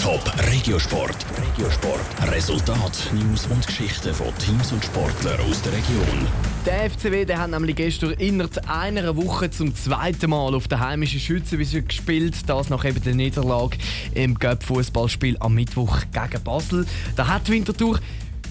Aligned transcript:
Top 0.00 0.22
Regiosport. 0.50 1.16
Regiosport. 1.36 2.00
Resultat, 2.30 3.10
News 3.12 3.46
und 3.46 3.66
Geschichten 3.66 4.14
von 4.14 4.26
Teams 4.38 4.72
und 4.72 4.84
Sportlern 4.84 5.40
aus 5.40 5.60
der 5.62 5.72
Region. 5.72 6.26
Der 6.66 6.90
FCW 6.90 7.24
der 7.24 7.38
hat 7.38 7.50
nämlich 7.50 7.76
gestern 7.76 8.12
innerhalb 8.12 8.68
einer 8.68 9.16
Woche 9.16 9.50
zum 9.50 9.74
zweiten 9.74 10.30
Mal 10.30 10.54
auf 10.54 10.68
der 10.68 10.80
heimischen 10.80 11.20
Schützenwiese 11.20 11.82
gespielt. 11.82 12.48
Das 12.48 12.70
nach 12.70 12.84
eben 12.84 13.02
der 13.02 13.14
Niederlage 13.14 13.78
im 14.14 14.38
Cup-Fußballspiel 14.38 15.36
am 15.40 15.54
Mittwoch 15.54 16.00
gegen 16.12 16.42
Basel. 16.44 16.86
Da 17.16 17.26
hat 17.28 17.48
Winterthur 17.48 17.98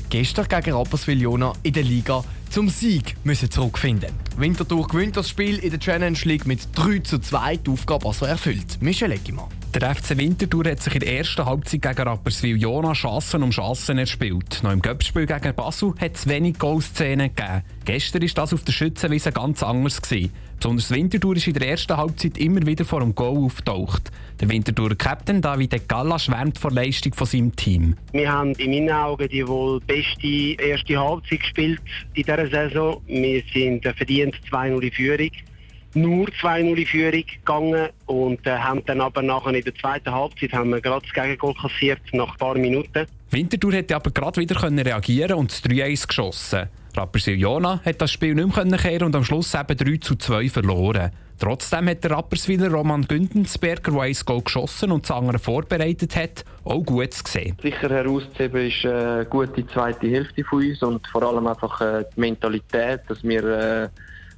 gestern 0.10 0.48
gegen 0.48 0.74
Rapperswil-Jona 0.74 1.54
in 1.64 1.74
der 1.74 1.84
Liga 1.84 2.24
zum 2.52 2.68
Sieg 2.68 3.16
müssen 3.24 3.50
zurückfinden. 3.50 4.12
Winterthur 4.36 4.86
gewinnt 4.86 5.16
das 5.16 5.30
Spiel 5.30 5.58
in 5.60 5.70
der 5.70 5.80
Challenge 5.80 6.18
League 6.26 6.46
mit 6.46 6.60
3 6.76 7.00
zu 7.00 7.20
2. 7.20 7.58
Die 7.58 7.72
Aufgabe 7.72 8.06
also 8.06 8.26
erfüllt. 8.26 8.82
Michel 8.82 9.14
Eggimann. 9.14 9.48
Der 9.74 9.96
FC 9.96 10.18
Winterthur 10.18 10.66
hat 10.66 10.82
sich 10.82 10.94
in 10.96 11.00
der 11.00 11.18
ersten 11.18 11.46
Halbzeit 11.46 11.82
gegen 11.82 12.02
Rapperswil 12.02 12.58
Jona 12.58 12.92
Chancen 12.92 13.42
um 13.42 13.52
Chancen 13.52 13.98
erspielt. 13.98 14.60
Noch 14.64 14.74
im 14.74 14.82
Göppspiel 14.82 15.26
gegen 15.26 15.56
Basel 15.56 15.94
hat 15.98 16.16
es 16.16 16.28
wenig 16.28 16.60
Goalszenen 16.60 17.34
gegeben. 17.34 17.64
Gestern 17.86 18.22
war 18.22 18.30
das 18.36 18.54
auf 18.54 18.64
der 18.66 18.74
Schützenwiese 18.74 19.32
ganz 19.32 19.64
anders. 19.64 20.02
Gewesen. 20.02 20.34
Besonders 20.58 20.92
Winterthur 20.92 21.38
ist 21.38 21.48
in 21.48 21.54
der 21.54 21.70
ersten 21.70 21.98
Halbzeit 21.98 22.38
immer 22.38 22.64
wieder 22.66 22.86
vor 22.86 23.00
dem 23.00 23.16
Goal 23.16 23.46
auftaucht. 23.46 24.12
Der 24.40 24.50
Winterthurer 24.50 24.96
Captain 24.96 25.42
David 25.42 25.88
Galla 25.88 26.20
schwärmt 26.20 26.58
vor 26.60 26.72
der 26.72 26.84
Leistung 26.84 27.14
von 27.14 27.26
seinem 27.26 27.56
Team. 27.56 27.96
Wir 28.12 28.32
haben 28.32 28.54
in 28.54 28.72
meinen 28.72 28.92
Augen 28.92 29.28
die 29.28 29.48
wohl 29.48 29.80
beste 29.80 30.28
erste 30.62 31.00
Halbzeit 31.00 31.40
gespielt 31.40 31.82
in 32.14 32.24
dieser 32.24 32.41
Saison. 32.50 33.02
Wir 33.08 33.44
sind 33.54 33.84
verdient 33.84 34.36
2-0 34.50 34.82
in 34.82 34.92
Führung 34.92 35.32
nur 35.94 36.28
2-0 36.28 36.76
in 36.76 36.86
Führung 36.86 37.24
gegangen 37.26 37.90
und 38.06 38.46
äh, 38.48 38.52
haben 38.52 38.84
dann 38.86 39.02
aber 39.02 39.22
nachher 39.22 39.54
in 39.54 39.64
der 39.64 39.76
zweiten 39.76 40.12
Halbzeit 40.12 40.54
haben 40.54 40.70
wir 40.70 40.82
gerade 40.82 41.06
das 41.06 41.14
Gegengol 41.14 41.54
kassiert, 41.54 42.00
nach 42.14 42.32
ein 42.32 42.38
paar 42.38 42.56
Minuten. 42.56 43.06
Winterthur 43.30 43.74
hätte 43.74 43.96
aber 43.96 44.12
gerade 44.12 44.40
wieder 44.40 44.62
reagieren 44.62 45.34
und 45.34 45.52
das 45.52 45.64
3-1 45.64 46.08
geschossen. 46.08 46.70
Rapperswil 46.98 47.40
Jona 47.40 47.82
hat 47.84 48.02
das 48.02 48.12
Spiel 48.12 48.36
nicht 48.36 48.56
mehr 48.56 48.78
kehren 48.78 49.08
und 49.08 49.16
am 49.16 49.24
Schluss 49.24 49.54
eben 49.54 49.78
3 49.78 49.98
zu 49.98 50.16
2 50.16 50.50
verloren. 50.50 51.12
Trotzdem 51.40 51.90
hat 51.90 52.04
der 52.04 52.12
Rapperswiler 52.12 52.70
Roman 52.70 53.08
Gündensberger, 53.08 53.92
der 53.92 54.02
ein 54.02 54.16
Goal 54.26 54.42
geschossen 54.44 54.92
und 54.92 55.06
das 55.06 55.18
andere 55.18 55.40
vorbereitet 55.40 56.16
hat, 56.16 56.46
auch 56.64 56.84
gut 56.84 57.24
gesehen. 57.24 57.58
Sicher 57.64 57.90
herauszuheben 57.90 58.68
ist 58.68 58.86
eine 58.86 59.26
gute 59.26 59.66
zweite 59.66 60.08
Hälfte 60.08 60.44
von 60.44 60.64
uns 60.64 60.84
und 60.84 61.08
vor 61.08 61.24
allem 61.24 61.48
einfach 61.48 61.82
äh, 61.82 62.06
die 62.16 62.20
Mentalität, 62.20 63.02
dass 63.08 63.24
wir 63.24 63.44
äh, 63.44 63.90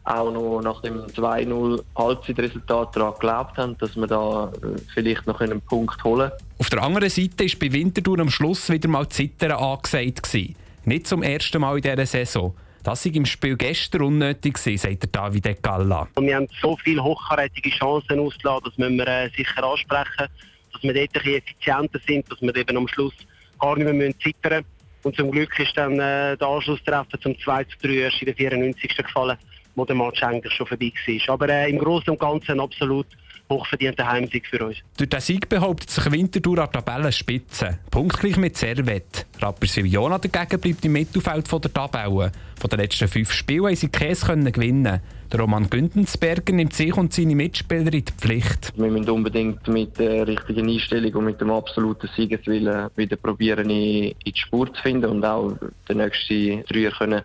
auch 0.05 0.31
noch 0.31 0.61
nach 0.61 0.81
dem 0.81 1.01
2-0 1.07 1.81
Halbzeitresultat 1.97 2.95
daran 2.95 3.13
geglaubt 3.13 3.57
haben, 3.57 3.77
dass 3.79 3.95
wir 3.95 4.07
da 4.07 4.51
äh, 4.61 4.79
vielleicht 4.93 5.27
noch 5.27 5.41
einen 5.41 5.59
Punkt 5.61 6.01
holen 6.03 6.29
können. 6.29 6.41
Auf 6.59 6.69
der 6.69 6.83
anderen 6.83 7.09
Seite 7.09 7.43
war 7.43 7.59
bei 7.59 7.73
Winterthur 7.73 8.19
am 8.19 8.29
Schluss 8.29 8.69
wieder 8.69 8.87
mal 8.87 9.09
Zittern 9.09 9.51
angesagt. 9.51 10.23
Gewesen. 10.23 10.55
Nicht 10.85 11.07
zum 11.07 11.23
ersten 11.23 11.61
Mal 11.61 11.77
in 11.77 11.81
dieser 11.81 12.05
Saison. 12.05 12.55
Das 12.83 13.05
war 13.05 13.15
im 13.15 13.25
Spiel 13.25 13.55
gestern 13.55 14.01
unnötig, 14.01 14.57
sagt 14.57 15.03
der 15.03 15.09
David 15.09 15.63
Galla. 15.63 16.07
Wir 16.19 16.35
haben 16.35 16.47
so 16.61 16.75
viele 16.83 17.01
hochkarätige 17.01 17.69
Chancen 17.69 18.19
ausgelassen, 18.19 18.65
das 18.65 18.77
müssen 18.77 18.97
wir 18.97 19.07
äh, 19.07 19.29
sicher 19.29 19.63
ansprechen, 19.63 20.27
dass 20.73 20.83
wir 20.83 20.93
dort 20.93 21.25
ein 21.25 21.33
effizienter 21.33 21.99
sind, 22.05 22.29
dass 22.29 22.41
wir 22.41 22.53
eben 22.55 22.75
am 22.75 22.87
Schluss 22.89 23.13
gar 23.59 23.77
nicht 23.77 23.93
mehr 23.93 24.11
zittern 24.19 24.63
müssen. 24.63 24.65
Und 25.03 25.15
zum 25.15 25.31
Glück 25.31 25.57
ist 25.59 25.77
dann 25.77 25.93
äh, 25.93 26.35
der 26.35 26.47
Anschlusstreffer 26.47 27.19
zum 27.21 27.39
2 27.39 27.65
3 27.81 27.89
erst 27.89 28.21
in 28.21 28.25
der 28.25 28.35
94. 28.35 28.97
gefallen 28.97 29.37
wo 29.75 29.85
der 29.85 29.95
Match 29.95 30.21
eigentlich 30.23 30.53
schon 30.53 30.67
vorbei 30.67 30.91
war. 31.07 31.33
Aber 31.33 31.49
äh, 31.49 31.69
im 31.69 31.79
Großen 31.79 32.09
und 32.09 32.19
Ganzen 32.19 32.59
absolut 32.59 33.07
hochverdienter 33.49 34.07
Heimsieg 34.07 34.47
für 34.47 34.65
uns. 34.65 34.77
Durch 34.97 35.09
den 35.09 35.19
Sieg 35.19 35.49
behauptet 35.49 35.89
sich 35.89 36.11
Winterthur 36.11 36.59
an 36.59 36.71
Tabellenspitze. 36.71 37.79
Punktgleich 37.91 38.37
mit 38.37 38.57
Servet. 38.57 39.25
Rapperswil 39.43 39.85
Jona 39.85 40.17
dagegen 40.17 40.59
bleibt 40.59 40.85
im 40.85 40.93
Mittelfeld 40.93 41.47
von 41.47 41.61
der 41.61 41.73
Tabelle. 41.73 42.31
Von 42.59 42.69
den 42.69 42.79
letzten 42.79 43.07
fünf 43.07 43.31
Spielen 43.31 43.65
haben 43.65 43.75
sie 43.75 43.89
Käse 43.89 44.25
gewinnen 44.51 45.01
der 45.33 45.39
Roman 45.39 45.67
Gündensberger 45.67 46.53
nimmt 46.53 46.73
sich 46.73 46.95
und 46.95 47.11
seine 47.11 47.35
Mitspieler 47.35 47.91
in 47.91 48.05
die 48.05 48.13
Pflicht. 48.15 48.71
Wir 48.75 48.91
müssen 48.91 49.09
unbedingt 49.09 49.67
mit 49.67 49.97
der 49.97 50.27
richtigen 50.27 50.69
Einstellung 50.69 51.11
und 51.15 51.25
mit 51.25 51.41
dem 51.41 51.49
absoluten 51.49 52.07
Siegeswillen 52.15 52.91
wieder 52.95 53.15
probieren, 53.15 53.67
in 53.67 54.13
die 54.23 54.33
Spur 54.35 54.71
zu 54.71 54.79
finden 54.83 55.09
und 55.09 55.25
auch 55.25 55.53
den 55.89 55.97
nächsten 55.97 56.63
Dreier 56.65 56.91
können 56.91 57.23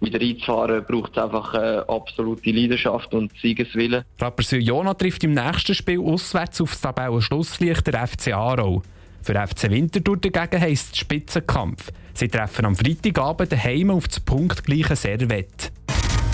wieder 0.00 0.18
einzufahren, 0.18 0.86
braucht 0.88 1.12
es 1.14 1.22
einfach 1.22 1.52
absolute 1.86 2.50
Leidenschaft 2.50 3.12
und 3.12 3.30
Siegeswillen. 3.42 4.04
Rapperswil 4.18 4.62
Jona 4.62 4.94
trifft 4.94 5.22
im 5.24 5.32
nächsten 5.32 5.74
Spiel 5.74 6.00
auswärts 6.00 6.62
auf 6.62 6.70
das 6.70 6.80
Tabellenschlusslicht 6.80 7.86
der 7.86 8.06
FC 8.06 8.32
Aarau. 8.32 8.82
Für 9.22 9.34
FC 9.34 9.70
Winterthur 9.70 10.16
dagegen 10.16 10.60
heisst 10.60 10.92
es 10.92 10.98
Spitzenkampf. 10.98 11.90
Sie 12.14 12.28
treffen 12.28 12.64
am 12.64 12.76
Freitagabend 12.76 13.52
daheim 13.52 13.90
auf 13.90 14.08
das 14.08 14.20
punktgleiche 14.20 14.96
Servett. 14.96 15.72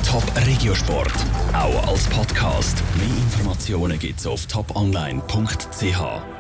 Top 0.07 0.25
Regiosport, 0.47 1.13
auch 1.53 1.89
als 1.89 2.07
Podcast. 2.09 2.83
Mehr 2.97 3.09
Informationen 3.09 3.99
gibt's 3.99 4.27
auf 4.27 4.47
toponline.ch. 4.47 6.36